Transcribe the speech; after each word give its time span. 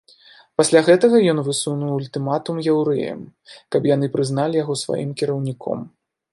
Пасля 0.61 0.79
гэтага 0.87 1.19
ён 1.33 1.41
высунуў 1.47 1.91
ультыматум 1.97 2.63
яўрэям, 2.73 3.21
каб 3.75 3.81
яны 3.95 4.11
прызналі 4.17 4.55
яго 4.63 4.81
сваім 4.85 5.09
кіраўніком. 5.21 5.79